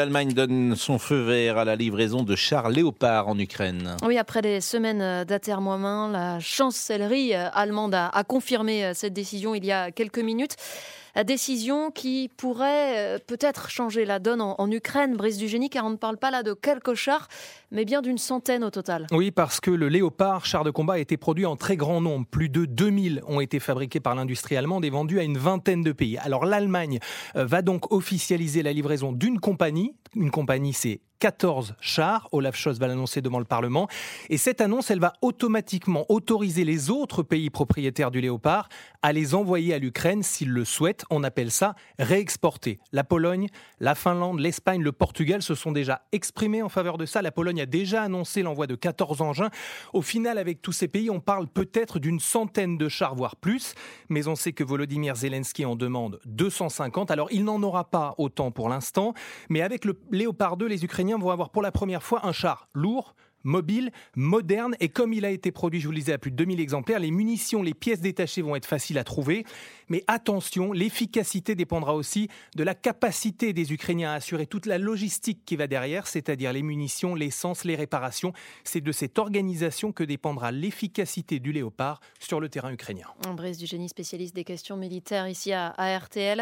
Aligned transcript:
L'Allemagne 0.00 0.32
donne 0.32 0.76
son 0.76 0.98
feu 0.98 1.20
vert 1.20 1.58
à 1.58 1.66
la 1.66 1.76
livraison 1.76 2.22
de 2.22 2.34
chars 2.34 2.70
Léopard 2.70 3.28
en 3.28 3.38
Ukraine. 3.38 3.98
Oui, 4.02 4.16
après 4.16 4.40
des 4.40 4.62
semaines 4.62 5.24
d'atermoiement, 5.24 6.08
la 6.08 6.40
chancellerie 6.40 7.34
allemande 7.34 7.92
a 7.94 8.24
confirmé 8.26 8.94
cette 8.94 9.12
décision 9.12 9.54
il 9.54 9.62
y 9.62 9.72
a 9.72 9.90
quelques 9.90 10.20
minutes 10.20 10.56
décision 11.24 11.90
qui 11.90 12.30
pourrait 12.36 13.16
euh, 13.16 13.18
peut-être 13.24 13.70
changer 13.70 14.04
la 14.04 14.18
donne 14.18 14.40
en, 14.40 14.70
Ukraine, 14.70 15.16
Brice 15.16 15.36
du 15.36 15.48
Génie, 15.48 15.70
car 15.70 15.84
on 15.84 15.90
ne 15.90 15.96
parle 15.96 16.16
pas 16.16 16.30
là 16.30 16.42
de 16.42 16.52
quelques 16.52 16.94
chars, 16.94 17.28
mais 17.70 17.84
bien 17.84 18.02
d'une 18.02 18.18
centaine 18.18 18.62
au 18.62 18.70
total. 18.70 19.06
Oui, 19.10 19.30
parce 19.30 19.60
que 19.60 19.70
le 19.70 19.88
Léopard, 19.88 20.46
char 20.46 20.64
de 20.64 20.70
combat, 20.70 20.94
a 20.94 20.98
été 20.98 21.16
produit 21.16 21.46
en 21.46 21.56
très 21.56 21.76
grand 21.76 22.00
nombre. 22.00 22.26
Plus 22.30 22.48
de 22.48 22.64
2000 22.64 23.22
ont 23.26 23.40
été 23.40 23.58
fabriqués 23.58 24.00
par 24.00 24.14
l'industrie 24.14 24.56
allemande 24.56 24.84
et 24.84 24.90
vendus 24.90 25.18
à 25.18 25.24
une 25.24 25.38
vingtaine 25.38 25.82
de 25.82 25.92
pays. 25.92 26.18
Alors 26.18 26.44
l'Allemagne 26.44 27.00
euh, 27.36 27.44
va 27.44 27.62
donc 27.62 27.92
officialiser 27.92 28.62
la 28.62 28.72
livraison 28.72 29.12
d'une 29.12 29.40
compagnie. 29.40 29.89
Une 30.14 30.30
compagnie, 30.30 30.72
c'est 30.72 31.00
14 31.20 31.74
chars. 31.80 32.28
Olaf 32.32 32.56
Scholz 32.56 32.78
va 32.80 32.88
l'annoncer 32.88 33.20
devant 33.20 33.38
le 33.38 33.44
Parlement. 33.44 33.88
Et 34.30 34.38
cette 34.38 34.60
annonce, 34.60 34.90
elle 34.90 35.00
va 35.00 35.12
automatiquement 35.20 36.06
autoriser 36.08 36.64
les 36.64 36.90
autres 36.90 37.22
pays 37.22 37.50
propriétaires 37.50 38.10
du 38.10 38.20
Léopard 38.20 38.68
à 39.02 39.12
les 39.12 39.34
envoyer 39.34 39.74
à 39.74 39.78
l'Ukraine 39.78 40.22
s'ils 40.22 40.50
le 40.50 40.64
souhaitent. 40.64 41.04
On 41.10 41.22
appelle 41.22 41.50
ça 41.50 41.74
réexporter. 41.98 42.80
La 42.92 43.04
Pologne, 43.04 43.48
la 43.80 43.94
Finlande, 43.94 44.40
l'Espagne, 44.40 44.82
le 44.82 44.92
Portugal 44.92 45.42
se 45.42 45.54
sont 45.54 45.72
déjà 45.72 46.02
exprimés 46.12 46.62
en 46.62 46.70
faveur 46.70 46.96
de 46.96 47.04
ça. 47.04 47.20
La 47.20 47.32
Pologne 47.32 47.60
a 47.60 47.66
déjà 47.66 48.02
annoncé 48.02 48.42
l'envoi 48.42 48.66
de 48.66 48.74
14 48.74 49.20
engins. 49.20 49.50
Au 49.92 50.02
final, 50.02 50.38
avec 50.38 50.62
tous 50.62 50.72
ces 50.72 50.88
pays, 50.88 51.10
on 51.10 51.20
parle 51.20 51.46
peut-être 51.46 51.98
d'une 51.98 52.18
centaine 52.18 52.78
de 52.78 52.88
chars, 52.88 53.14
voire 53.14 53.36
plus. 53.36 53.74
Mais 54.08 54.26
on 54.26 54.34
sait 54.34 54.52
que 54.52 54.64
Volodymyr 54.64 55.16
Zelensky 55.16 55.66
en 55.66 55.76
demande 55.76 56.18
250. 56.24 57.10
Alors, 57.10 57.28
il 57.30 57.44
n'en 57.44 57.62
aura 57.62 57.84
pas 57.84 58.14
autant 58.16 58.50
pour 58.50 58.70
l'instant. 58.70 59.12
Mais 59.50 59.60
avec 59.60 59.84
le 59.84 59.98
Léopard 60.10 60.56
2, 60.56 60.66
les 60.66 60.82
Ukrainiens 60.82 61.09
vont 61.18 61.30
avoir 61.30 61.50
pour 61.50 61.62
la 61.62 61.72
première 61.72 62.02
fois 62.02 62.26
un 62.26 62.32
char 62.32 62.68
lourd, 62.74 63.14
mobile, 63.44 63.90
moderne 64.16 64.76
et 64.80 64.88
comme 64.88 65.12
il 65.12 65.24
a 65.24 65.30
été 65.30 65.50
produit, 65.52 65.80
je 65.80 65.86
vous 65.86 65.92
le 65.92 65.98
disais, 65.98 66.12
à 66.12 66.18
plus 66.18 66.30
de 66.30 66.36
2000 66.36 66.60
exemplaires, 66.60 66.98
les 66.98 67.10
munitions, 67.10 67.62
les 67.62 67.74
pièces 67.74 68.00
détachées 68.00 68.42
vont 68.42 68.56
être 68.56 68.66
faciles 68.66 68.98
à 68.98 69.04
trouver. 69.04 69.44
Mais 69.88 70.04
attention, 70.06 70.72
l'efficacité 70.72 71.54
dépendra 71.54 71.94
aussi 71.94 72.28
de 72.54 72.62
la 72.62 72.74
capacité 72.74 73.52
des 73.52 73.72
Ukrainiens 73.72 74.12
à 74.12 74.14
assurer 74.14 74.46
toute 74.46 74.66
la 74.66 74.78
logistique 74.78 75.44
qui 75.44 75.56
va 75.56 75.66
derrière, 75.66 76.06
c'est-à-dire 76.06 76.52
les 76.52 76.62
munitions, 76.62 77.14
l'essence, 77.14 77.64
les 77.64 77.76
réparations. 77.76 78.32
C'est 78.64 78.80
de 78.80 78.92
cette 78.92 79.18
organisation 79.18 79.92
que 79.92 80.04
dépendra 80.04 80.52
l'efficacité 80.52 81.40
du 81.40 81.52
Léopard 81.52 82.00
sur 82.18 82.40
le 82.40 82.48
terrain 82.48 82.72
ukrainien. 82.72 83.06
Brice 83.36 83.58
du 83.58 83.66
génie 83.66 83.88
spécialiste 83.88 84.34
des 84.34 84.44
questions 84.44 84.76
militaires 84.76 85.28
ici 85.28 85.52
à 85.52 85.72
RTL. 85.98 86.38